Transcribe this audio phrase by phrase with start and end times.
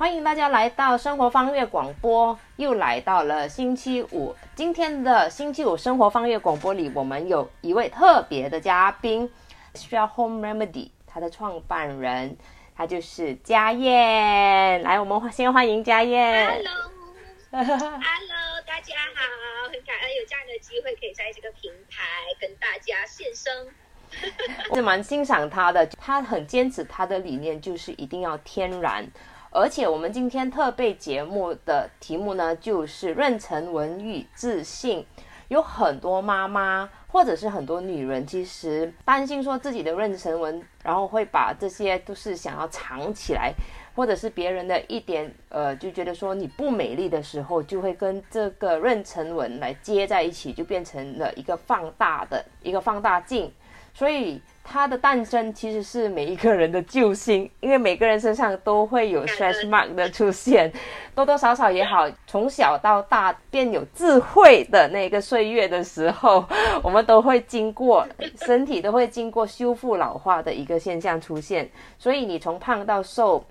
[0.00, 4.34] 欢迎大家来到生活方月广播，又来到了星期五。
[4.54, 9.30] 今天的星期五生活方月广播里，我们有一位特别的嘉宾
[9.74, 12.34] s t r a Home Remedy，他的创办人，
[12.74, 14.82] 他就是嘉燕。
[14.82, 16.46] 来，我们先欢迎嘉燕。
[16.46, 17.62] Hello，Hello，
[18.66, 22.02] 大家好，很感恩有这样的机会，可以在这个平台
[22.40, 23.52] 跟大家现身。
[24.70, 29.06] 我是蛮欣赏他的，他很坚持他的理念，就是一定要天然。
[29.50, 35.04] 而且我们今天特备节目的题目呢，就是妊娠纹与自信。
[35.48, 43.52] 有很多妈妈或者是很多女人，其实担心说自己的妊娠纹，然后会把这些都是想要藏起来，
[43.96, 53.52] 或者是别人的一点呃，就觉得说你不美丽的时候，就会跟这个妊娠纹来接在一起，就变成了一个放大的一个放大镜。
[53.92, 60.72] 所以它的诞生其实是每一个人的救星，因为每个人身上都会有 stretch mark 的出现，
[61.14, 66.44] 多多少少也好，从小到大变有智慧的那个岁月的时候，
[66.82, 68.06] 我们都会经过
[68.46, 71.68] 身体都会经过修复老化的一个现象出现。
[71.98, 73.44] 所以你从胖到瘦，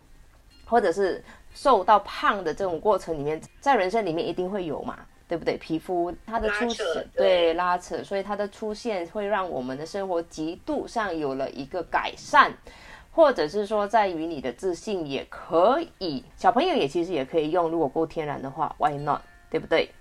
[0.65, 1.23] 或者是
[1.53, 4.97] 瘦到胖的这种过程里面，在人生里面一定会有嘛。
[5.29, 5.55] 对不对？
[5.57, 6.85] 皮肤它的出现，
[7.15, 12.51] 对拉扯，所以它的出现会让我们的生活极度上有了一个改善，
[13.11, 16.25] 或者是说在于你的自信也可以。
[16.35, 19.21] 小朋友也其实也可以用，如果够天然的话，Why not？
[19.51, 19.91] 对不对？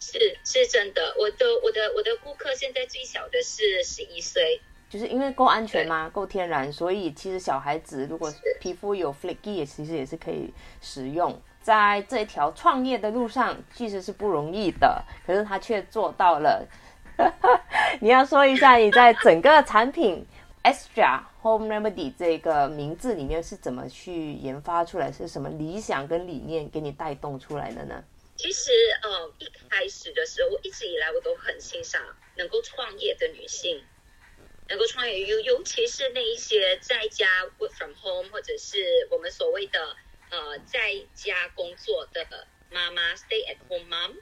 [0.00, 6.08] 是是真的，我的我的我的顾客现在最小的是十一岁，就是因为够安全吗？
[6.08, 8.28] 够天然，所以其实小孩子如果
[8.60, 11.40] 皮肤有 flaky，也其实也是可以使用。
[11.62, 16.66] 在这条创业的路上，其实是不容易的，可是他却做到了。
[18.00, 20.26] 你要说一下你在整个产品
[20.64, 28.02] Extra Home Remedy 这个名字里面是怎么去研发出来，是什么理想跟理念给你带动出来的呢？
[28.36, 28.72] 其实，
[29.02, 32.00] 呃，一开始的时候，我一直以来我都很欣赏
[32.36, 33.80] 能够创业的女性，
[34.68, 37.26] 能够创业，尤尤其是那一些在家
[37.58, 39.78] work from home，或者是我们所谓的。
[40.32, 44.14] 呃，在家工作的妈妈，stay at home mom，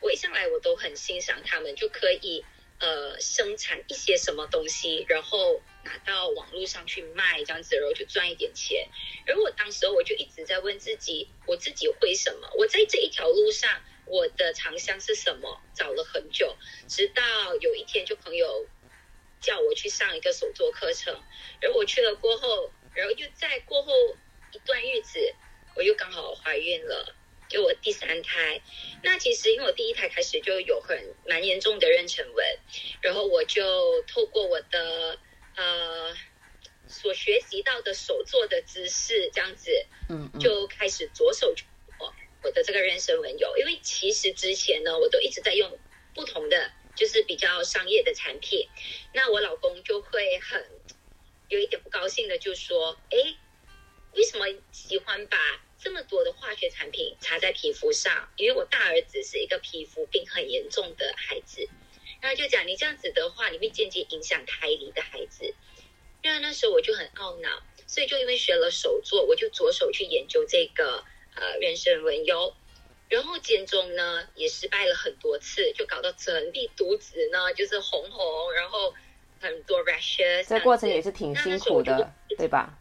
[0.00, 2.42] 我一向来我都很欣赏他们，就可以
[2.78, 8.88] 呃生产一些什么东西，然后拿到网络上去卖，这样子然后就赚一点钱。
[9.26, 12.50] 而我当时我就一直在问自己，我自己会什么？
[12.56, 15.60] 我在这一条路上，我的长项是什么？
[15.74, 16.56] 找了很久，
[16.88, 18.66] 直到有一天就朋友
[19.38, 21.14] 叫我去上一个手作课程，
[21.60, 23.92] 然后我去了过后，然后又在过后
[24.52, 25.34] 一段日子。
[25.74, 27.16] 我又刚好怀孕了，
[27.48, 28.60] 就我第三胎。
[29.02, 32.58] 那其实因为我第一胎开始就有很蛮严重的妊娠纹，
[33.00, 35.18] 然后我就透过我的
[35.56, 36.14] 呃
[36.86, 39.70] 所学习到的手做的姿势，这样子，
[40.10, 41.54] 嗯，就开始着手
[41.98, 43.56] 我我的这个妊娠纹油。
[43.56, 45.78] 因为其实之前呢，我都一直在用
[46.14, 48.68] 不同的，就是比较商业的产品。
[49.14, 50.62] 那我老公就会很
[51.48, 53.36] 有一点不高兴的，就说：“哎。”
[54.14, 55.36] 为什么喜欢把
[55.78, 58.28] 这么多的化学产品擦在皮肤上？
[58.36, 61.68] 因为我大儿子是一个皮肤病很严重的孩子，
[62.20, 65.54] 然后就讲你这样子的话，你会间接影响胎里的孩子。
[66.22, 72.54] 因为那时候我就很懊恼，所以就因为学了手作，我就着手去研究这个呃妊娠纹油，
[73.08, 78.94] 然后减重呢也失败了很多次，就搞到整粒肚子呢就是红红，然后
[79.40, 80.46] 很多 rashes。
[80.46, 82.78] 这过程也是挺辛苦的，对吧？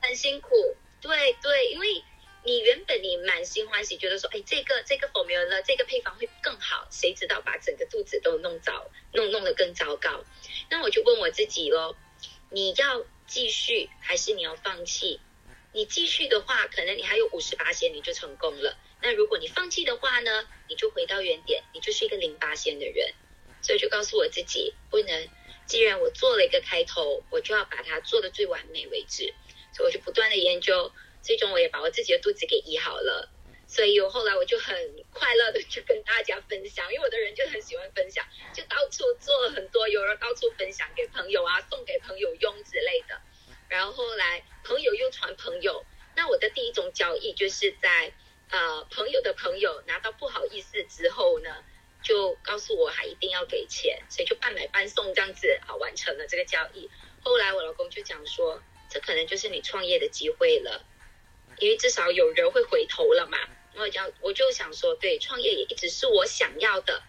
[0.00, 2.02] 很辛苦，对对，因为
[2.42, 10.24] 你原本你满心欢喜，觉得说，哎，这个这个 formula 这个配方会更好，谁知道把整个肚子都弄糟，弄弄得更糟糕。
[10.70, 11.96] 那我就问我自己喽，
[12.50, 15.20] 你要继续还是你要放弃？
[15.72, 18.76] 你继续的话，可能你还有五十八仙你就成功了。
[19.02, 23.14] 那如果你放弃的话呢，你就回到原点，你就是一个零八仙的人。
[23.62, 25.28] 所以就告诉我自己，不能，
[25.66, 29.34] 既然我做了一个开头，我就要把它做的最完美为止。
[29.72, 33.28] 所以我就不断的研究，最终我也把我自己的肚子给医好了。
[33.66, 34.74] 所以我后来我就很
[35.12, 43.20] 快乐的去跟大家分享，因为我的人就很喜欢分享，就到处做了很多，有人到处分享给朋友啊，送给朋友用之类的。
[43.68, 45.84] 然后后来朋友又传朋友，
[46.16, 48.12] 那我的第一种交易就是在
[48.50, 51.62] 呃朋友的朋友拿到不好意思之后呢，
[52.02, 56.90] 就告诉我还一定要给钱，所以就半买半送这样子啊完成了这个交易。
[57.22, 58.60] 后来我老公就讲说。
[58.90, 60.84] 这可能就是你创业的机会了，
[61.60, 63.38] 因为至少有人会回头了嘛。
[63.76, 67.00] 我讲，我就想说，对，创业也一直是我想要的，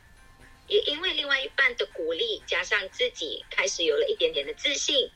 [0.67, 5.09] 也因为另外一半的鼓励，加上自己开始有了一点点的自信，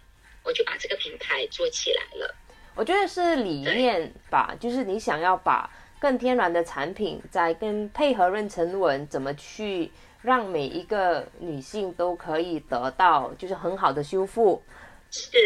[0.43, 2.35] 我就把这个品牌做起来了。
[2.73, 5.69] 我觉得是理念吧，就是你想要把
[5.99, 9.89] 更天然的产品，在跟配合妊娠纹，怎么去
[10.21, 14.61] 让每一个女性都可以得到就是很好的修复。
[15.11, 15.37] 是，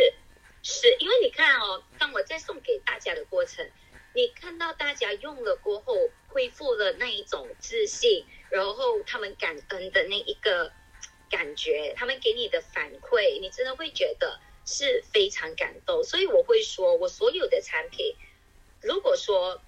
[0.61, 3.69] 是因为你看哦，当我在送给大家的过程，
[4.13, 5.95] 你看到大家用了过后
[6.27, 10.71] 恢复了那一种自信，然后他们感恩的那一个
[11.29, 16.03] 感觉，他们给你的反馈，你真的会觉得是非常感动。
[16.03, 18.15] 所以我会说，我所有的产品，
[18.81, 19.61] 如果说，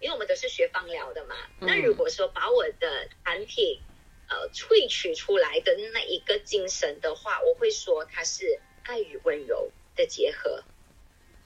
[0.00, 3.80] 因为我们都是学芳疗的嘛，那如果说把我的产品
[4.28, 10.62] 呃萃取出来的那一个精神的话，我会说它是爱与温柔的结合。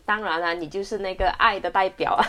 [0.04, 2.24] 当然了，你就是那个爱的代表啊，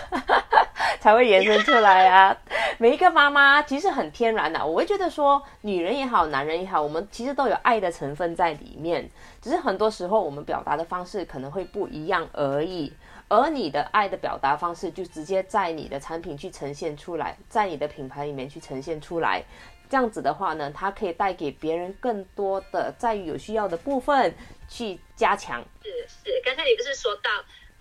[1.00, 2.36] 才会延伸出来啊。
[2.78, 9.10] 每一个妈妈其实很天然的，我会觉得说，女人也好，男人也好，我们其实都有爱的成分在里面，
[9.42, 12.92] 只是很多时候我们表达的方式可能会不一样而已。
[13.30, 19.44] 而你的爱的表达方式，就直接在你的产品去呈现出来，在你的品牌里面去呈现出来。
[19.90, 24.34] 这样子的话呢，它可以带给别人更多的在于有需要的部分
[24.70, 25.66] 去加强。
[25.84, 27.30] 是是，刚才你不是说到。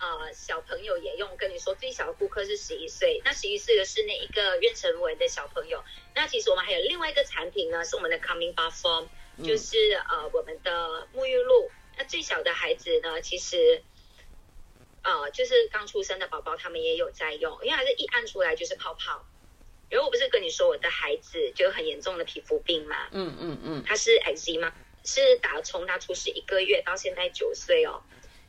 [0.01, 5.83] 呃，小朋友也用，跟你说最小的顾客是十一岁，那十一岁的是那一个妊娠纹的小朋友。
[6.15, 9.07] 那其实我们还有另外一个产品呢，是我们的 Coming Foam，
[9.43, 9.75] 就是
[10.09, 11.69] 呃我们的沐浴露。
[11.97, 13.83] 那最小的孩子呢，其实
[15.03, 19.25] 呃就是刚出生的宝宝，他们也有在用，因为还是一按出来就是泡泡。
[19.89, 23.07] 然后我不是跟你说我的孩子就很严重的皮肤病嘛？
[23.11, 24.71] 嗯嗯嗯，他是 X 吗？
[25.03, 28.01] 是打从他出世一个月到现在九岁哦。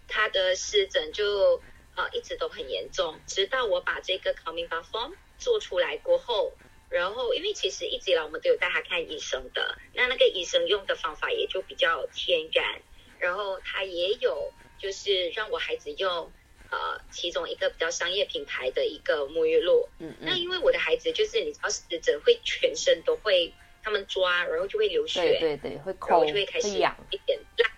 [0.06, 1.62] 他的湿疹就
[1.94, 6.52] 呃一直都很严重，直到我把这个 Coming Foam 做出来过后，
[6.88, 12.82] 然后因为其实一直以来我们都有带他看医生的，那那个医生用的方法也就比较天然，
[13.20, 16.32] 然后他也有就是让我孩子用
[16.70, 23.52] 呃其中一个比较商业品牌的一个沐浴露，嗯嗯，那因为我的孩子就是你知道湿疹会全身都会
[23.82, 27.70] 他们抓，然后就会流血，对对对，会抠，就会开始痒一点辣。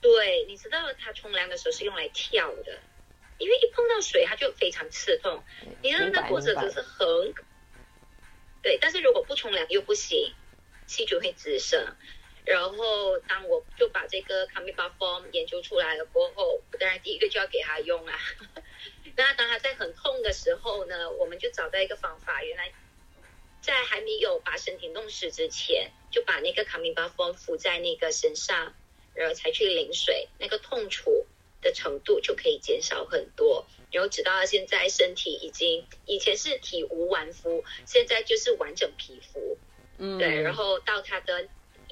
[0.00, 2.78] 对，你知道他冲凉的时候是用来跳的，
[3.38, 5.42] 因为一碰到水他就非常刺痛。
[5.82, 7.34] 你知道那过程真是很，
[8.62, 10.32] 对，但是如果不冲凉又不行，
[10.86, 11.96] 细菌会滋生。
[12.44, 18.18] 然后当我就把这个 Coming Bath Foam 研究出来了过后，当然第一个就要给他用啊。
[19.16, 22.72] 那当他在很痛的时候呢，我们就找到一个方法，原来
[23.60, 28.74] 在还没有把身体弄湿之前，就把那个 Coming Bath Foam 敷在那个身上。
[29.16, 31.24] 然后才去淋水，那个痛楚
[31.62, 33.64] 的程度就可以减少很多。
[33.92, 39.56] 然后直到他现在身体已经以前是体无完肤，现在就是完整皮肤。
[39.98, 40.42] 嗯，对。
[40.42, 41.46] 然后到他的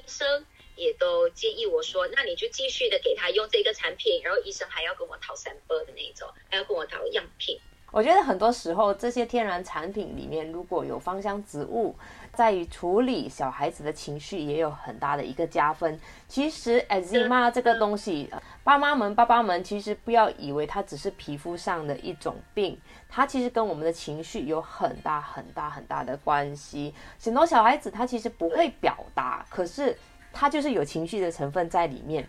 [0.05, 0.45] 医生
[0.75, 4.21] 也都建议我说，那你就继续的给他用这个产品。
[4.23, 7.59] 然后医生还要跟我讨三波的那种，还要跟我讨样品。
[7.93, 11.95] 我觉得很多时候这些天然产品里面，如果有芳香植物。
[12.33, 15.99] 在于处理小孩子的情绪也有很大的一个加分。
[16.27, 18.27] 其实 eczema 这个东西，
[18.63, 22.75] 爸妈们、爸爸们其实不要以为它只是皮肤上的一种病，
[23.07, 26.91] 它其实跟我们的情绪有很大、很大、很大的关系。
[27.23, 29.95] 很多小孩子他其实不会表达，可是
[30.31, 32.27] 他就是有情绪的成分在里面。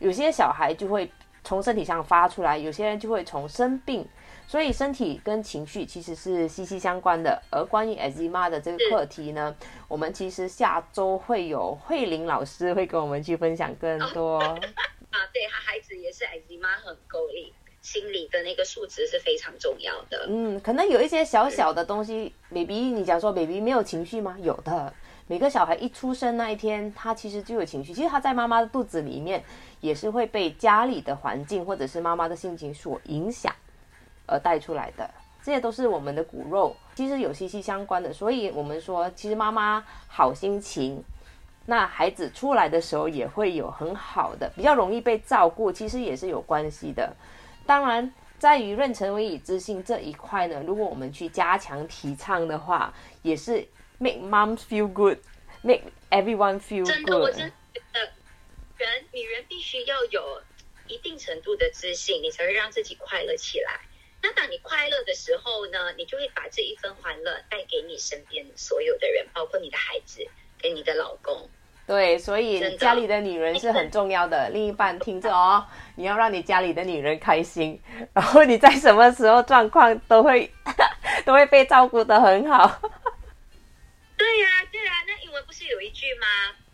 [0.00, 1.08] 有些小孩就会
[1.44, 4.04] 从身体上发出来，有些人就会从生病。
[4.48, 7.42] 所以身体跟情绪其实是息息相关的。
[7.50, 9.54] 而关于 eczema 的这个课题呢，
[9.88, 14.38] 我们其实下周会有慧玲老师会跟我们去分享更多。
[15.10, 20.26] 啊，对，他孩子也是 eczema 很够力，心理的那个素质是非常重要的。
[20.28, 24.36] 嗯，可能有一些小小的东西，baby，你讲说 baby 没有情绪吗？
[24.40, 24.92] 有的，
[25.26, 27.94] 每个小孩一出生那一天，他其实就有情绪。
[27.94, 29.42] 其实他在妈妈的肚子里面，
[29.80, 33.54] 也是会被家里的环境或者是妈妈的心情所影响。
[34.26, 35.08] 而带出来的，
[35.42, 38.12] 这些都是我们的骨肉，其实有息息相关的。
[38.12, 41.02] 所以，我们说，其实妈妈好心情，
[41.66, 47.14] 那孩子出来的时候也会有很好的，比较容易被照顾，其实也是有关系的。
[47.64, 52.92] 当然，在于妊娠为以自信这一块呢，如果我们去加强提倡的话，
[53.22, 53.66] 也是
[53.98, 56.88] make moms feel good，make everyone feel good。
[56.88, 57.52] 真的，我真
[57.92, 58.00] 的，
[58.76, 60.42] 人女人必须要有
[60.86, 63.80] 一定程度的自信，你才会让自己快乐起来。
[64.26, 70.26] 那当你快乐的时候呢，你就会把这一份欢乐带给你身边所有的人，包括你的孩子
[70.60, 71.48] 跟你的老公。
[71.86, 74.50] 对，所以家里的女人是很重要的。
[74.50, 75.64] 另一半听着哦，
[75.94, 77.80] 你要让你家里的女人开心，
[78.12, 80.50] 然后你在什么时候状况都会
[81.24, 82.66] 都会被照顾的很好。
[84.16, 86.26] 对呀，对呀，那英文不是有一句吗？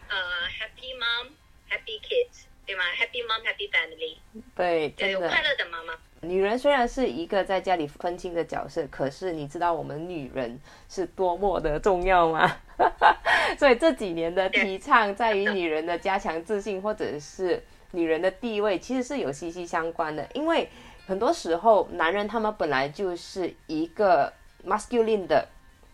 [0.09, 0.17] 呃
[0.49, 1.27] ，Happy Mom,
[1.69, 4.17] Happy Kids，对吗？Happy Mom, Happy Family。
[4.57, 5.99] 对，有快乐的妈妈。
[6.25, 10.57] 女人虽然是一个在家里分清的角色，可是你知道我们女人
[10.89, 12.49] 是多么的重要吗？
[13.59, 17.61] 所以这几年的提倡在于女人的加强自信，或者是
[17.91, 20.25] 女人的地位，其实是有息息相关的。
[20.33, 20.69] 因为
[21.07, 24.33] 很多时候，男人他们本来就是一个
[24.65, 25.49] masculine 的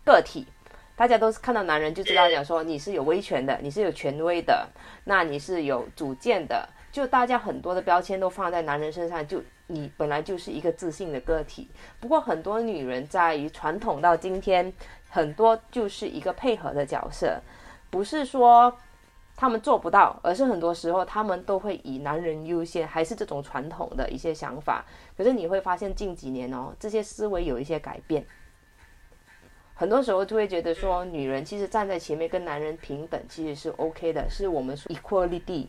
[0.04, 0.46] 个体，
[0.94, 4.68] 大家都是看到男人就知道讲说你是有威权的，你是有权威的，
[5.04, 6.68] 那你是有主见的。
[6.98, 11.68] 就大家很多的标签都放在男人身上，就你本来就是一个自信的个体。
[12.00, 14.72] 不过很多女人在于传统到今天，
[15.08, 17.40] 很多就是一个配合的角色，
[17.88, 18.76] 不是说
[19.36, 24.84] 他们做不到，而是很多时候他们都会以男人优先，还是这种传统的一些想法。
[25.16, 28.26] 可是你会发现近几年哦，这些思维有一些改变，
[29.74, 35.68] 很多时候就会觉得说，女人其实站在前面跟男人平等，其实是 OK 的，是我们说 equality。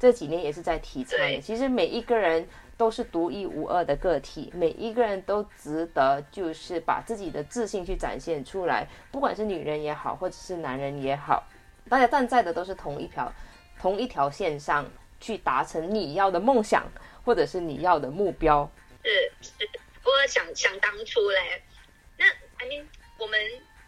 [0.00, 1.38] 这几年也是在提倡的。
[1.42, 8.88] 其实每一个人都是独一无二的个体，每一个人都值得，就是把自己的自信去展现出来。
[9.12, 11.46] 不管是女人也好，或者是男人也好，
[11.90, 13.30] 大家站在的都是同一条
[13.78, 14.90] 同一条线上，
[15.20, 16.90] 去达成你要的梦想，
[17.22, 18.70] 或者是你要的目标。
[19.04, 19.68] 是是，
[20.02, 21.62] 我想想当初嘞，
[22.16, 22.24] 那
[22.56, 22.84] I mean，
[23.18, 23.38] 我们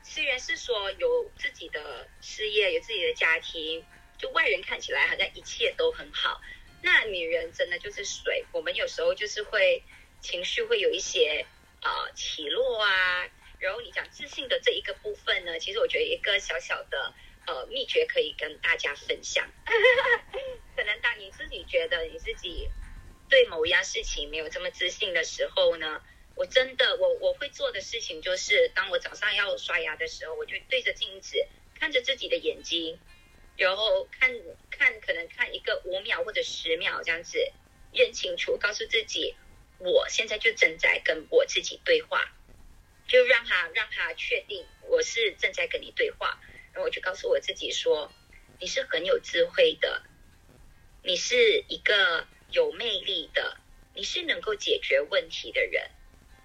[0.02, 3.82] 虽然是说有自己的事业，有自己的家庭。
[4.22, 6.40] 就外人看起来好像一切都很好，
[6.80, 8.44] 那女人真的就是水。
[8.52, 9.82] 我们有时候就是会
[10.20, 11.44] 情绪会有一些
[11.80, 13.28] 啊起落啊。
[13.58, 17.12] 然后你讲自信的这一个部分呢，其实我觉得一个小小的
[17.48, 19.44] 呃秘诀可以跟大家分享。
[20.76, 22.68] 可能当你自己觉得你自己
[23.28, 26.00] 对某一样事情没有这么自信的时候呢，
[26.36, 33.00] 我真的我我会做的事情就是，当我早上要刷牙的时候，我就对着镜子看着自己的眼睛。
[33.56, 34.30] 然后看
[34.70, 37.52] 看，可能看一个五秒或者十秒这样子，
[37.92, 39.36] 认清楚，告诉自己，
[39.78, 42.32] 我现在就正在跟我自己对话，
[43.06, 46.40] 就让他让他确定我是正在跟你对话。
[46.72, 48.10] 然后我就告诉我自己说，
[48.58, 50.02] 你是很有智慧的，
[51.02, 53.58] 你是一个有魅力的，
[53.94, 55.90] 你是能够解决问题的人。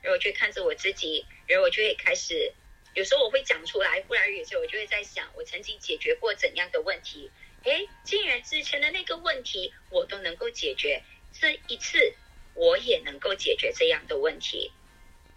[0.03, 2.53] 然后我就看着我自己，然后我就会开始。
[2.98, 7.30] 有时候我会讲出来，不然有时候我就会在想，我曾经解决过怎样的问题？
[7.63, 12.16] 诶，竟然之前的那个问题我都能够解决，这一次
[12.56, 14.72] 我也能够解决这样的问题。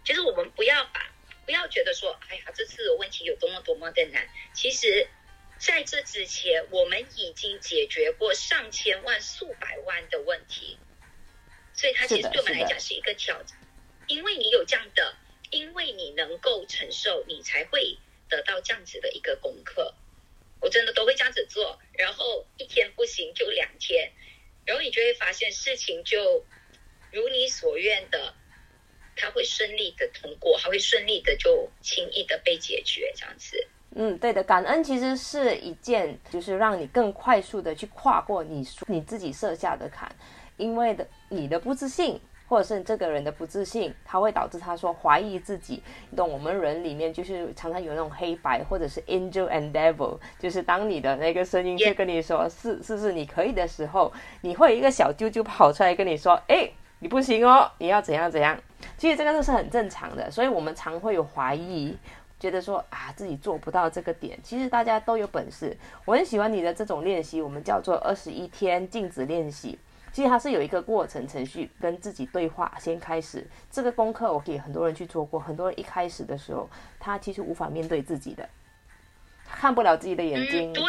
[0.03, 1.13] 就是我们不要把，
[1.45, 4.27] 不要觉得说，哎呀，这次的问题有多么多么的难。
[4.55, 5.07] 其实
[5.59, 10.79] 在这之前，我们已经解决过上千万、数百万的问题，
[11.75, 13.55] 所以它其实对我们来讲是一个挑战，
[14.07, 15.15] 因为你有这样的。
[15.51, 19.93] 因为你能够承受，你才会得到这样子的一个功课。
[20.59, 24.11] 我真的都会这样子做，然后一天不行就两天，
[24.65, 26.45] 然后你就会发现事情就
[27.11, 28.33] 如你所愿的，
[29.15, 33.67] 它会顺利的通过，还会顺利的就轻易的被解决，这样子。
[33.95, 40.15] 嗯，对的，感恩其实是一件，就是让你更快速的去跨过你你自己设下的坎，
[40.55, 42.17] 因为的你的不自信。
[42.51, 45.81] 或者是这个人的不自信，他会导致他说怀疑自己。
[46.09, 58.59] 你懂，我们人里面就是常常有那种黑白，或者是 angel and devil，就是当你的那个声音去跟你说是是是你可以的时候，你会有一个小啾啾跑出来跟你说，哎，你不行哦，你要怎样怎样。
[58.97, 61.97] 其实这个都是很正常的，所以我们常会有怀疑，
[62.37, 64.37] 觉得说啊自己做不到这个点。
[64.43, 65.77] 其实大家都有本事。
[66.03, 69.79] 我很喜欢你的这种练习，我们叫做二十一天镜子练习。
[70.13, 72.77] 其实它是有一个过程程序，跟自己对话。
[72.79, 75.39] 先开始这个功课，我给很多人去做过。
[75.39, 78.49] 很多人一开始的时候，他其实无法面对自己的，
[79.45, 80.73] 看不了自己的眼睛。
[80.73, 80.83] 对，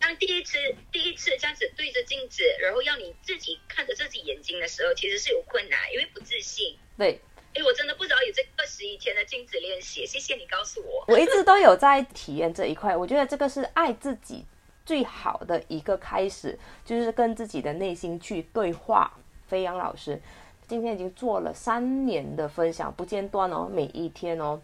[0.00, 0.58] 当第一次
[0.90, 6.76] 第一次这样子对着镜子，然后要你自己看着自己眼睛的时候，其实是有困难，因为不自信。
[6.98, 7.20] 对，
[7.54, 10.04] 哎，我真的不知道有这二十一天的镜子练习。
[10.04, 11.04] 谢谢你告诉我。
[11.06, 14.44] 我一直都有在体验这一块，我觉得这个是爱自己。
[14.84, 19.10] 最好的一个开始就是跟自己的内心去对话。
[19.46, 20.20] 飞扬老师
[20.66, 24.60] 今天已经做了三年的分享，不间断哦，每一天哦。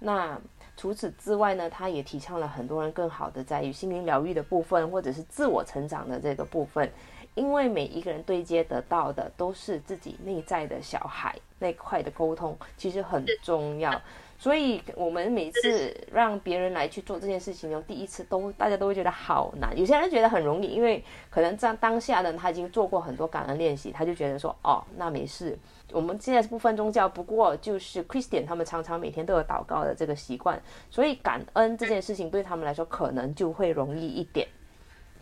[0.00, 0.38] 那
[0.76, 6.90] 除此之外呢，他也提倡了很多人更好的在于心灵疗愈的部分，或者是自我成长的这个部分。
[7.34, 14.00] 因为每一个人对接得到的都是自己内在的小孩那块的沟通，其实很重要。
[14.36, 19.78] 所以，我们每次让别人来去做这件事情，第一次都大家都会觉得好难。
[19.78, 25.56] 有些人觉得很容易，因为可能在当下呢，他已经做过很多感恩练习，他就觉得说，哦，那没事。
[25.92, 30.60] 我们现在是不分宗教，不过就是 Christian 他们常常每天都有祷告的这个习惯，
[30.90, 34.46] 所以感恩这件事情对他们来说可能就会容易一点。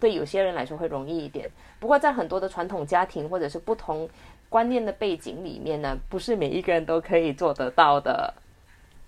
[0.02, 1.48] 对有些人来说会容易一点。
[1.78, 4.10] 不过在很多的传统家庭或者是不同
[4.48, 8.34] 观念的背景里面呢，不是每一个人都可以做得到的。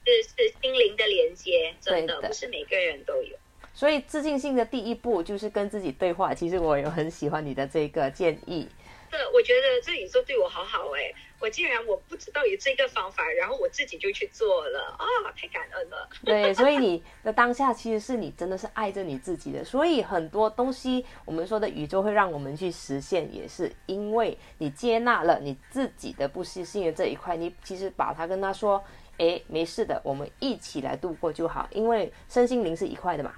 [0.04, 3.36] 是是心灵的连接，真的的不是每个人都有。
[3.74, 6.32] 所以自信心的第一步就是跟自己对话。
[6.32, 8.68] 其实我有很喜欢你的这个建议。
[9.10, 11.12] 对，我觉得这宇宙对我好好哎，
[11.44, 15.04] 我竟然我不知道有这个方法，然后我自己就去做了啊，
[15.36, 16.08] 太感恩了。
[16.24, 28.82] 对，所以你的当下其实是你真的是爱着你自己的，所以很多东西我们说的宇宙会让我们去实现，也是因为你接纳了你自己的不自信的这一块，你其实把它跟他说，
[29.18, 33.34] 诶，没事的，我们一起来度过就好，因为身心灵是一块的嘛，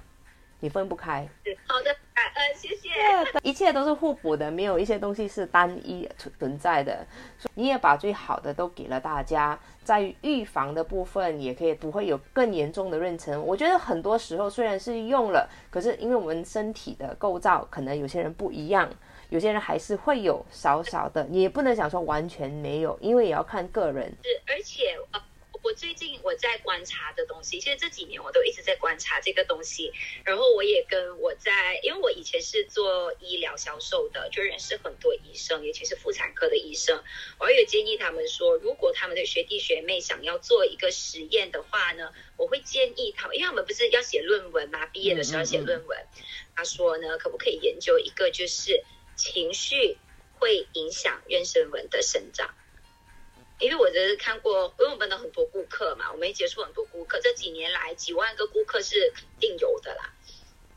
[0.59, 1.27] 你分不开。
[1.67, 2.89] 好的，感恩，谢谢。
[3.43, 7.05] 一切都是互补的，没有一些东西是单一存存在的。
[7.37, 13.39] 所以你也把最好的都给了大家，在预防的部分，也可以不会有更严重的妊娠。
[13.39, 18.89] 我觉得很多时候虽然是用了，可是因为我们身体的构造可能有些人不一样，
[19.29, 24.09] 有些人还是会有少少的，你也不能想说完全没有，因为也要看个人。
[24.23, 25.21] 是，而且呃，
[25.63, 29.91] 我最近我在观察的东西，其实这几年我都一直在观察这个东西。
[30.23, 37.03] 然后我也跟我在，因为我以前是做医疗销售的，就认识很多医生，尤其是妇产科的医生。
[37.39, 46.05] 我也建议他们说，如果他们的学弟学妹想要做一个实验的话呢，我会建议他们，因为他们不是要写论文嘛，毕业的时候要写论文。
[46.55, 48.83] 他说呢，可不可以研究一个就是
[49.15, 49.97] 情绪
[50.39, 52.53] 会影响妊娠纹的生长？
[53.59, 60.13] 因为我就是看过，因为我们的很多顾客嘛，我们也接触很多顾客，这几年来几万个顾客是肯定有的啦。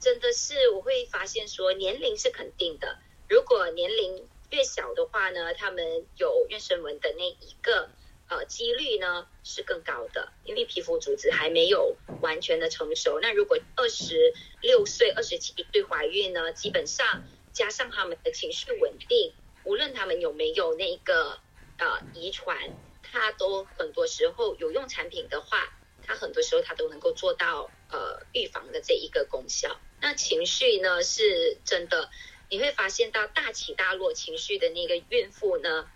[0.00, 7.90] 真的是我会发现说，年龄是肯定的，如果年龄越小的话呢，他们有妊娠纹的那一个
[8.28, 13.20] 呃几率呢是更高的，因为皮肤组织还没有完全的成熟。
[13.20, 14.32] 那如果二十
[14.62, 19.34] 六岁、二十七岁怀孕呢，基本上加上他们的情绪稳定，
[19.64, 21.38] 无论他们有没有那个
[21.80, 22.58] 呃遗传，
[23.02, 25.72] 它都很多时候有用产品的话，
[26.06, 29.80] 它很多时候它都能够做到呃预防的这一个功效。
[30.00, 32.10] 那情绪呢是真的，
[32.50, 35.90] 你会发现到大起大落情绪的那个孕妇呢，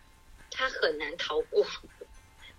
[0.51, 1.67] 她很难逃过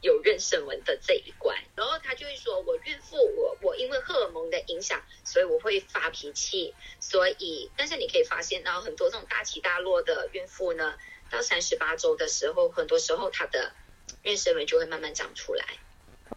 [0.01, 1.57] 有妊娠纹的这一关。
[1.75, 6.75] 然后她就会说：“我孕妇，我我因为荷尔蒙的影响，所以我会发脾气。
[6.99, 10.97] 所以，但是你可以发现到很多这种大起大落的孕妇呢，
[11.31, 13.71] 到三十八周的时候，很多时候它的
[14.23, 15.65] 妊娠纹就会慢慢长出来。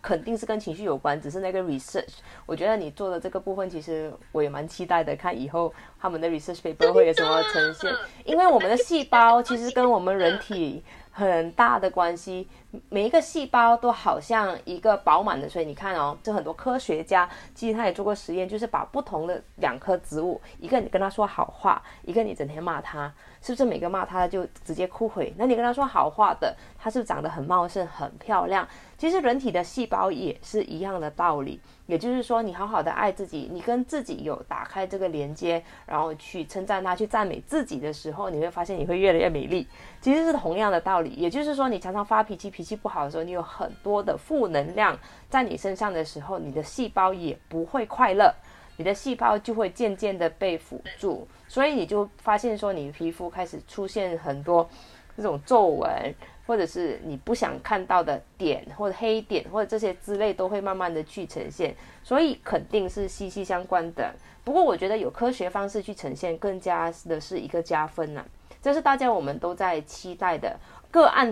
[0.02, 7.92] 肯定是跟情绪有关，只是那个 research，我觉得你做的这个部分，其实我也蛮期待的，看以后他们的 research paper 会有什么呈现。
[8.24, 12.46] 因为我们的细胞其实跟我们人体很大的关系，
[12.90, 15.64] 每一个细胞都好像一个饱满的所以。
[15.64, 25.32] 你看哦，这很多科学家其实他也做过实验，就是把不同的两棵植物，一个你跟他说好话，一个你整天骂他，是不是每个骂他的就直接枯萎？
[25.36, 28.66] 那你跟他说好话的，他是不是长得很茂盛、很漂亮？
[28.96, 39.66] 其实人体的细胞也是一样的道理，也就是说，你好好的爱自己，你跟自己有打开这个连接，然后去称赞他、去赞美自己的时候，你会发现你会越来越美丽。
[40.00, 44.98] 其实是同样的道理，也就是说，你常常发脾气、脾气不好的时候，你有很多的负能量
[45.30, 48.34] 在你身上的时候，你的细胞也不会快乐，
[48.78, 54.66] 你的细胞就会渐渐的被辅助，所以你就发现说，你皮肤开始出现很多
[55.14, 56.14] 这种皱纹。
[56.48, 64.14] 或者是你不想看到的点，或者黑点，或者这些之类，都会慢慢的去呈现，所以肯定是息息相关的。
[64.44, 68.24] 不过我觉得有科学方式去呈现，更加的是一个加分呐、
[68.62, 70.58] 这是大家我们都在期待的
[70.90, 71.30] 个案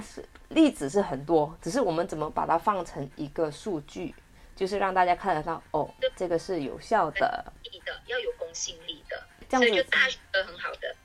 [0.50, 4.14] 例子是很多，只是我们怎么把它放成一个数据，
[4.56, 7.52] 就是让大家看得到哦，这个是有效的。
[7.62, 10.96] 力的要有公信力的，这样子所以就大学的很好的。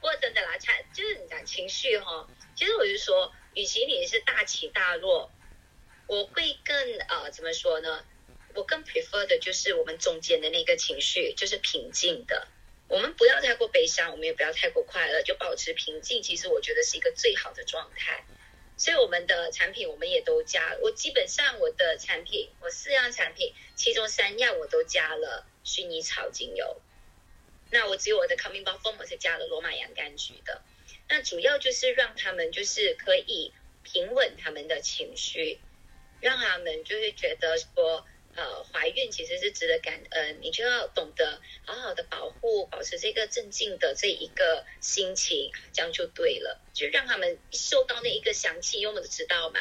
[0.00, 2.26] 不过真的啦，才就是你讲情绪哈，
[2.56, 5.30] 其实我就说，与其你是大起大落，
[6.06, 6.76] 我会更
[7.08, 8.04] 呃怎么说呢？
[8.54, 12.48] 我更 prefer 的就是我们中间的那个情绪，就是平静的。
[12.88, 16.20] 我们不要太过悲伤，我们也不要太过快乐，就保持平静。
[16.20, 18.24] 其实我觉得是一个最好的状态。
[18.80, 26.80] 所以我们的产品我们也都加，我基本上我的产品，我四样产品，其中三样我都加了薰衣草精油。
[27.70, 30.62] 那我只有我的 Coming Back form 是加了罗马洋甘菊的。
[31.10, 35.60] 那主要就是让他们就是可以平稳他们的情绪，
[36.22, 46.60] 让他们就是觉得说，呃，怀孕其实是值得感恩，你就要懂得好好的保护，保持这个镇静的这一个心情，这样就对了。
[46.72, 49.60] 就让他们受到那一个香气，因为我们都知道嘛，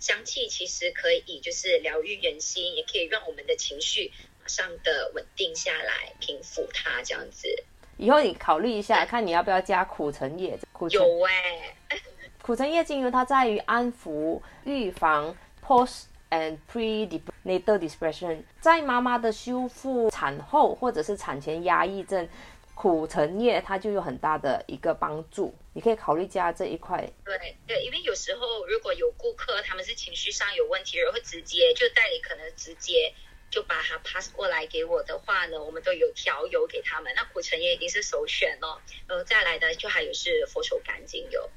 [0.00, 7.48] 香气其实可以就是疗愈人心，也可以让我们的情绪马上的稳定下来，平复它这样子。
[7.96, 10.58] 以后你考虑一下，看你要不要加苦橙叶。
[10.72, 11.74] 苦橙有哎、
[12.42, 22.28] 苦橙叶精油它在于安抚、预防 post and pre-natal depression，在妈妈的修复产后或者是产前压抑症，
[22.74, 25.54] 苦橙叶它就有很大的一个帮助。
[25.72, 26.98] 你可以考虑加这一块。
[27.24, 33.14] 对对，因为有时候如果有顾客他们是情绪上有问题，然后直接就代理可能直接
[33.50, 37.12] 就把它 pass 过来给我的话呢，我们都有调油给他们。
[37.14, 38.78] 那苦橙叶一定是首选哦。
[39.06, 41.48] 然后再来的就还有是佛手柑精油，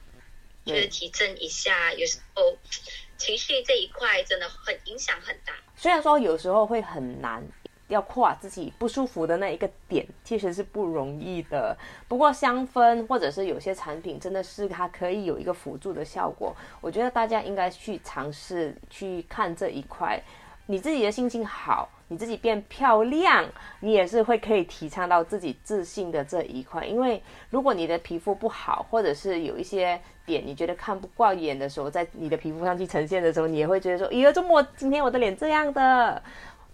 [0.66, 1.94] 就是提振一下。
[1.94, 2.58] 有时候
[3.22, 5.54] 情绪这一块真的很影响很大。
[5.76, 7.44] 虽然说有时候会很难，
[7.88, 11.78] 要跨自己不舒服的那一个点，其实是不容易的。
[12.08, 16.56] 不过香氛或者是有些产品，真的是它可以有一个辅助的效果。
[16.82, 20.20] 我觉得大家应该去尝试去看这一块。
[20.66, 23.46] 你自己的心情好，你自己变漂亮，
[23.80, 26.86] 你也是会可以提倡到自己自信的这一块。
[26.86, 36.22] 因为如果你的皮肤不好，或者是有一些点你觉得看不惯眼的时候，在你的皮肤上去呈现的时候，你也会觉得说，咦，怎么今天我的脸这样的，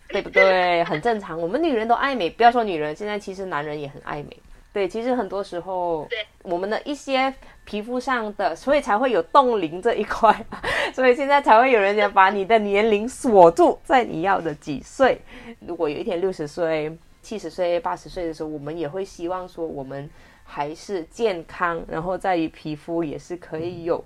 [0.10, 0.84] 对不对？
[0.84, 4.38] 很正常，我们女人都爱美，不要说女人，现在其实男人也很爱美。
[4.74, 7.34] 对，其实很多时候，对我们的一些
[7.68, 10.34] 皮肤上的，所以才会有冻龄这一块，
[10.96, 15.20] 所以现在才会有人家把你的年龄锁住在你要的几岁。
[15.60, 20.10] 如果有一天六十岁、七十岁、八十岁的时候，我们也会希望说我们
[20.46, 24.02] 还是健康，然后在于皮肤也是可以有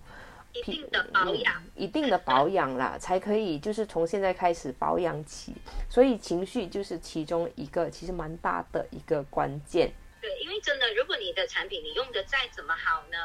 [0.54, 5.54] 一定的保养，一定的保养啦， 才可以就是从现在开始保养起。
[5.88, 9.92] 所以情绪就是其中一个其实蛮大的一个关键。
[10.20, 13.18] 对，因为真的，如果你的产品你用的再怎么好呢，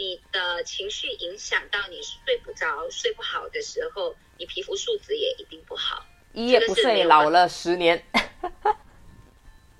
[0.00, 8.02] 你的情绪影响到你睡不着、睡不好的时候，你皮肤素质也一定不好一夜不睡，老了十年。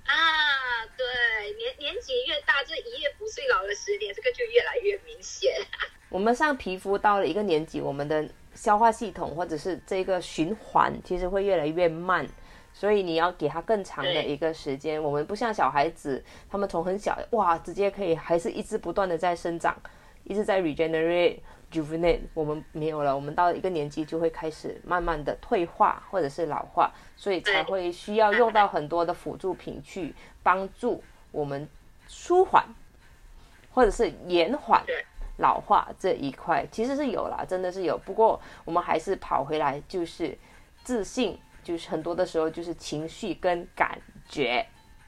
[0.05, 0.85] 啊。
[0.95, 5.51] 对，年年纪越大，这一夜不睡老了十年，这个就越来越明显。
[6.09, 12.27] 我们上皮肤到了一个年纪，我们的消化系统或者是这个循环其实会越来越慢，
[12.71, 15.01] 所以你要给它更长的一个时间。
[15.01, 19.75] 我们不像小孩子，他们从很小哇，直接可以还是一直不断的在生长，
[20.23, 21.39] 一直在 regenerate。
[21.71, 31.65] rejuvenate，我们没有了，我们到了一个年纪就会开始慢慢的退化或者是老化，所以才会需要用到很多的辅助品去帮助我们
[32.09, 32.65] 舒缓
[33.71, 34.83] 或者是延缓
[35.37, 37.97] 老化这一块，其实是有啦，真的是有。
[37.97, 40.37] 不过我们还是跑回来，就是
[40.83, 44.67] 自信，就是很多的时候就是情绪跟感觉。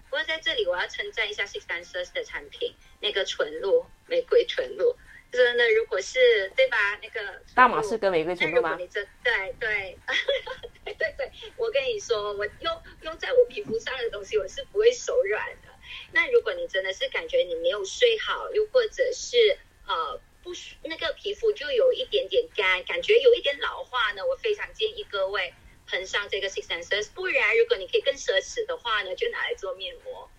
[0.10, 4.96] 不过在这里我要称赞一下 Six Dancers 的产品，那个纯露玫瑰纯露，
[5.34, 6.78] 真的如果是对吧？
[7.02, 8.76] 那个大马士革玫瑰纯露吗？
[8.80, 9.98] 你真对对
[10.86, 15.70] 对对对，我跟你说，我用用在我皮肤上的东西，我是不会手软的。
[16.12, 25.52] 那如果你真的是感觉你没有睡好，又或者是呃不舒那个皮肤就有一点点干，感觉有一点老化呢，我非常建议各位
[25.88, 27.10] 喷上这个 Six Senses。
[27.12, 30.30] 不然，如果你可以更奢侈的话呢，就拿来做面膜。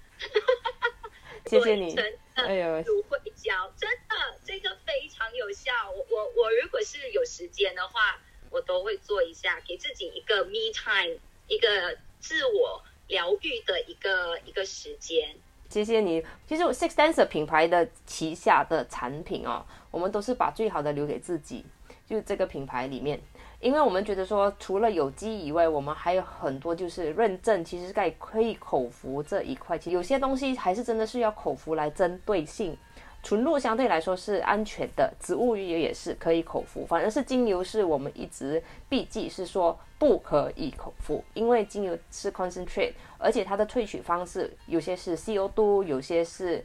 [1.47, 2.05] 谢谢你真
[2.35, 5.73] 的哎呦，芦荟胶，真的这个非常有效。
[5.91, 8.19] 我我我如果是有时间的话，
[8.51, 15.37] 我都会做一下，给自己一个 me time，一个自我疗愈的一个一个时间。
[15.69, 16.25] 谢谢你。
[16.47, 21.65] 其实 Six Dancer 品牌的旗下的产品哦，我们都是把最好的留给自己，
[22.09, 23.21] 就这个品牌里面，
[23.65, 32.77] 因为我们觉得说，除了有机以外，我们还有很多就是认证，其实在可以口服这一块，其实有些东西还是真的是要口服来针对性。
[33.23, 46.63] 纯露相对来说是安全的，植物油也是可以口服，反而是精油是我们一直避忌，是说不可以口服，因为精油是 concentrate，而且它的萃取方式有些是 CO2，有些是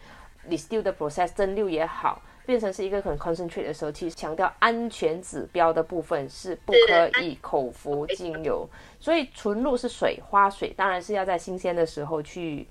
[0.49, 8.67] distill 的 process 蒸馏也好，变成是一个很 concentrate 的时候，其实强调安全指标的部分是不可以口服精油，
[8.99, 12.67] 所以纯露是水，花水当然是要在新鲜的时候去。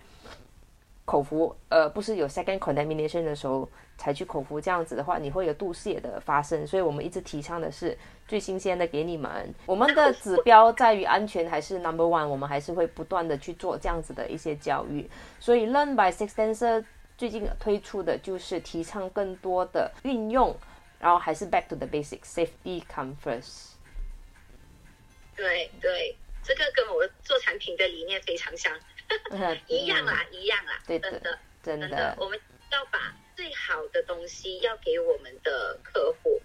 [1.04, 6.66] 口服，呃，不是有 second contamination 的时候才去口服，这样子的话，你会有肚泻的发生。
[6.66, 9.54] 所以我们一直提倡的是最新鲜的给你们。
[9.64, 15.08] 我们的指标在于安全还是 number one，我们还是会不断的去做这样子的一些教育。
[15.40, 16.84] 所以 Learn by Six Dancer
[17.18, 20.56] 最近推出的就是提倡更多的运用，
[21.00, 23.72] 然后还是 back to the basic，safety come first。
[25.36, 28.72] 对对，这个跟我做产品的理念非常像，
[29.66, 36.40] 一样啦，一样啦，对的真的真的真的，，我们要把最好的东西要给我们的客户，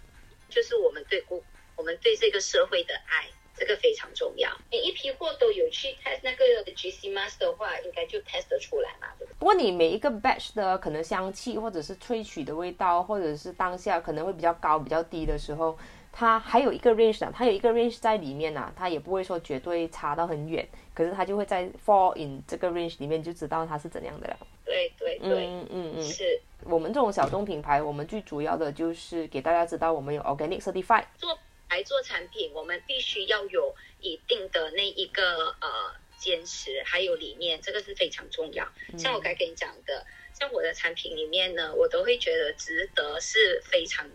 [0.50, 1.44] 就是我们对顾
[1.76, 3.30] 我们对这个社会的爱。
[3.56, 4.50] 这个非常重要。
[4.72, 9.38] 每一批货都有去 test 那个 GC mask 的话，应该就 test 得出来嘛，对不对？
[9.40, 15.78] 不过你每一个 batch 的可能香气或者是萃取的味道，或者是当下可能会比较高、比较低的时候，
[16.12, 24.38] 它还有一个 range 啊，它有一个 range 在里面呐、它也不会说绝对差到很远，可是它就会在 fall in 这个 range 里面就知道它是怎样的了。
[24.66, 31.04] 对对对，嗯嗯嗯，是我们这种小众品牌，我们最主要的就是给大家知道我们有 organic certified。
[31.18, 31.38] 做
[31.74, 38.72] 来做产品，我们必须要有一定的那一个呃坚持，还有理念，这个是非常重要。
[38.96, 40.06] 像我刚才跟你讲的，
[40.38, 44.08] 像我的产品里面呢，我都会觉得值得是非常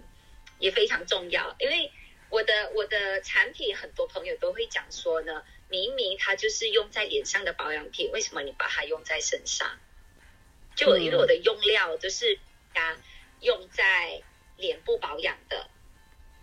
[0.61, 1.91] 也非常重要，因为
[2.31, 9.81] 我的我的产品很多朋友都会讲说呢，明明它就是用在脸上的保养品，为什么你把它用在身上？
[10.77, 12.39] 就因为我的用料都是
[12.75, 12.97] 啊
[13.41, 14.23] 用在
[14.57, 15.69] 脸部保养的，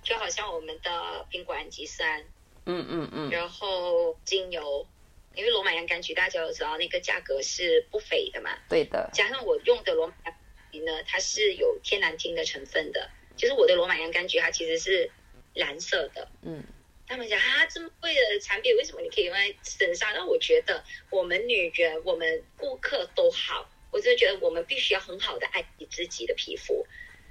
[0.06, 2.24] 就好像我们的苹果氨基酸，
[2.66, 4.88] 嗯嗯嗯，然后精油，
[5.34, 10.40] 因为罗马洋甘菊大家都知道那个价格是不菲的嘛，对的，加上我用的罗马洋甘
[10.72, 15.12] 菊呢，它是有天然烃的成分的，就是我的罗马洋甘菊它其实是
[15.56, 16.30] 蓝色的。
[16.44, 16.64] 嗯。
[17.08, 20.12] 他们讲啊，这么贵的产品，为什么你可以用在身上？
[20.16, 26.84] 那我觉得我们女人，我们顾客都好，我就觉得我们必须要很好的爱惜自己的皮肤。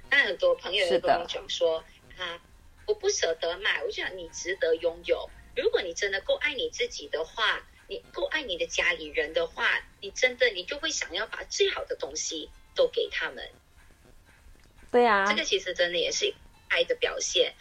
[0.09, 0.95] 那很多朋友是的。
[0.95, 1.83] 也跟我讲说
[2.17, 2.41] 啊，
[2.85, 5.29] 我不舍得买，我就想你值得拥有。
[5.55, 13.49] 如果你真的够爱你自己的话，你够爱你的家里人的话，你真的你就会想要把最好的东西都给他们。
[14.91, 16.33] 对啊这，个其实真的也是
[16.67, 17.53] 爱的表现，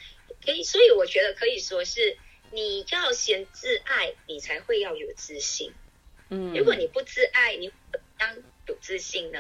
[0.45, 2.17] 可以，所以我觉得可以说是
[2.51, 5.73] 你要先自爱，你才会要有自信。
[6.29, 9.39] 嗯，如果你不自爱，你怎么样有自信呢？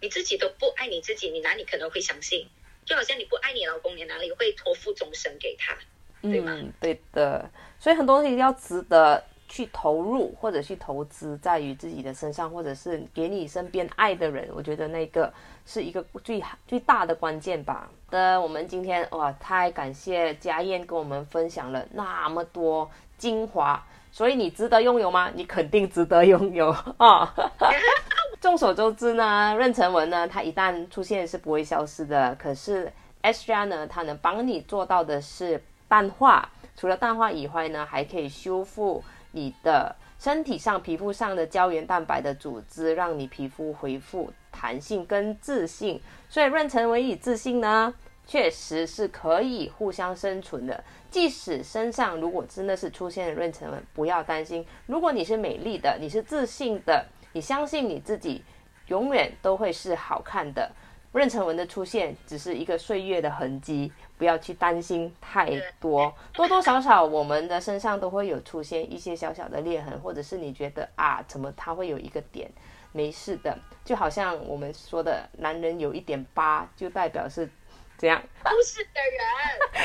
[0.00, 2.48] 你自己都不爱你自己，你哪里可能会相信？
[2.84, 5.76] 就好像你不爱你老公，你哪里会托付终身给他？
[6.22, 15.32] 对吗嗯，对的，所以很多东西要值得去投入或者去投资在于自己的身上，或者是给你身边爱的人，我觉得那个
[15.66, 17.90] 是一个最最大的关键吧。
[18.08, 25.30] 的，我们今天哇，太感谢家燕跟我们分享了那么多精华，所以你值得拥有吗？
[25.34, 27.34] 你肯定值得拥有啊！
[28.42, 32.34] 众所周知呢，妊娠纹呢，它一旦出现是不会消失的。
[32.34, 36.46] 可是 Extra 呢，它能帮你做到的是淡化，
[36.76, 45.98] 除了淡化以外呢，还可以修复你的身体上、皮肤上的胶原蛋白的组织，让你皮肤恢复弹性跟自信。
[46.28, 47.94] 所以妊娠纹与自信呢，
[48.26, 50.82] 确实是可以互相生存的。
[51.10, 54.64] 即使身上如果真的是出现了妊娠纹，不要担心。
[54.86, 58.42] 如果你是美丽的，你是自信的，你相信你自己，
[58.86, 60.70] 永远都会是好看的。
[61.12, 66.10] 妊娠纹的出现只是一个岁月的痕迹，不要去担心太多。
[66.32, 72.50] 多多少少，我们的身上都会有出现一些小小的裂痕，或者是你觉得啊，怎么它会有一个点？
[72.92, 77.46] 没事的，就好像我们说的，男人有一点疤，就代表是
[78.02, 79.00] 这样故事的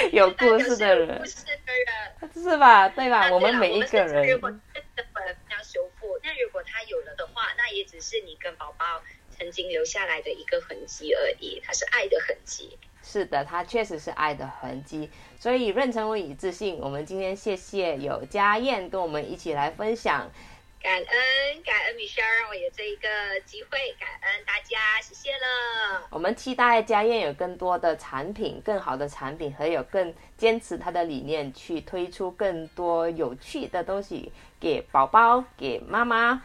[0.01, 2.31] 人， 有故事的人故，事的人。
[2.33, 2.89] 是吧？
[2.89, 3.29] 对吧？
[3.31, 12.79] 我们每一个人如果人，真的要修复，那如果他有了的话，那也只是你跟宝宝曾经留下来的一个痕迹而已，它是爱的痕迹。
[13.03, 15.11] 是的，它确实是爱的痕迹。
[15.39, 20.31] 所以妊娠纹与自信，我们今天谢谢有家燕跟我们一起来分享。
[20.81, 23.07] 感恩感恩 Michelle 让我有这一个
[23.45, 26.07] 机会，感恩大家，谢谢了。
[26.09, 36.41] 我们期待家燕有更多的产品、更好的产品，还有更坚持她的理念，去推出更多有趣的东西给宝宝、给妈妈。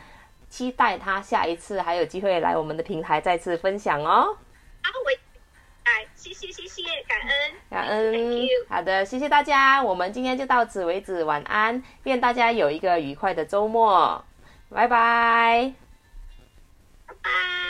[0.48, 4.36] 期待她下一次还有机会来我们的平台再次分享哦。
[4.82, 5.12] 好，我
[5.84, 7.52] 哎，谢谢谢谢，感恩。
[7.68, 8.48] 感恩。
[8.68, 14.24] 好的，谢谢大家，我们今天就到此为止，晚安，愿大家有一个愉快的周末，
[14.70, 15.74] 拜拜。
[17.06, 17.61] 拜拜。